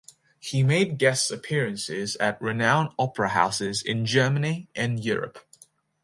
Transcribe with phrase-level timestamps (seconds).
[0.39, 5.37] He made guest appearances at renowned opera houses in Germany and Europe.